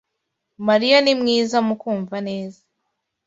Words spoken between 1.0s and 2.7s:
ni mwiza mukumva neza.